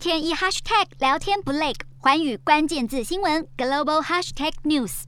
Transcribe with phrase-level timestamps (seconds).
[0.00, 5.02] 天一 hashtag 聊天不累，环宇关键字新闻 global hashtag news。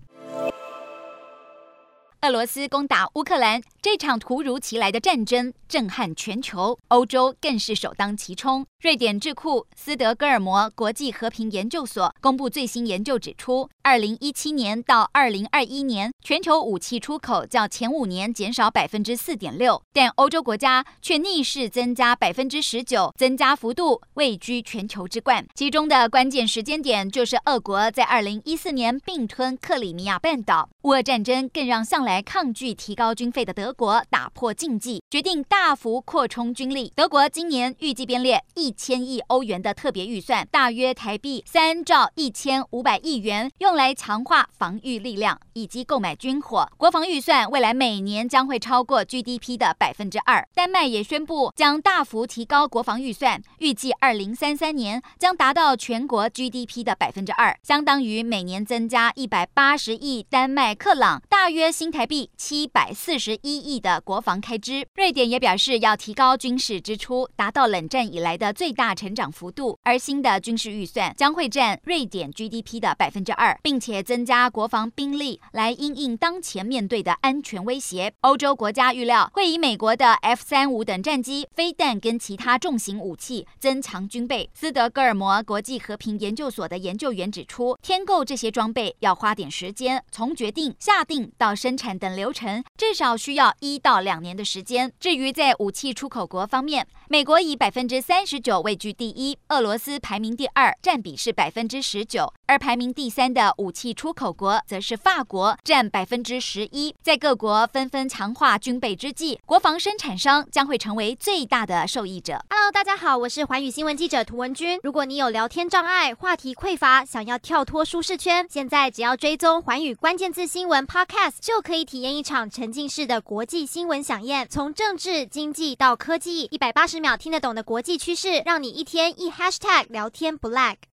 [2.21, 8.65] 俄罗斯攻打乌克兰，这场突如其来的战争震撼全球，欧洲更是首当其冲。
[8.81, 25.45] 瑞典智库斯德哥尔摩国际和平研究所公布最新研究指出，二零一七年到二零二一年，全球武器出口较前五年减少百分之四点六，但欧洲国家却逆势增加百分之十九，增加幅度位居全球之冠。
[25.57, 30.69] 其中的关键时间点就是俄国在二零一四年并吞克里米亚半岛。
[30.83, 36.93] 乌俄战争更让向来抗拒提高军费的德国打破禁忌，决定大幅扩充军力。
[36.95, 46.69] 德国今年预计编列一千亿欧元的特别预算，大约台币三兆一千五百亿元，用来强化防御力量以及购买军火。
[46.77, 50.47] 国防预算未来每年将会超过 GDP 的百分之二。
[50.55, 60.73] 丹麦也宣布将大幅提高国防预算，预计二零三三年将达到全国 GDP 的百分之二，相当于每年增加一百八十亿丹麦。
[60.75, 69.77] 克朗大约新台币七百四十一亿的国防开支，瑞典也表示要提高军事支出，达到冷战以来的最大成长幅度。
[69.83, 78.15] 而新的军事预算将会占瑞典 GDP 的百分之二，并且增加国防兵力来因应当前面对的安全威胁。
[78.21, 84.49] 欧洲国家预料会以美国的 F 三五等战机、飞弹跟其他重型武器增强军备。
[84.55, 90.73] 斯德哥尔摩国际和平研究所的研究员指出，添购这些装备要花点时间，从决定。
[90.79, 94.93] 下定到生产等流程至少需要一到两年的时间。
[95.01, 106.95] 至于在武器出口国方面，美国以百分之三十九位居第一，俄罗斯排名第二，占比是百分之十九，而排名第三的武器出口国则是法国，占百分之十一。
[107.03, 112.45] 在各国纷纷强化军备之际，国防生产商将会成为最大的受益者。
[112.51, 114.79] Hello，大家好，我是寰宇新闻记者涂文君。
[114.83, 120.43] 如果你有聊天障碍、话题匮乏，想要跳脱舒适圈，现在只要追踪寰宇关键字。
[120.53, 130.77] 新闻 Cast 就可以体验一场沉浸式的国际新闻飨宴，从政治、经济到科技，一百八十秒听得懂的国际趋势，让你一天一 Hashtag 聊天不 lag。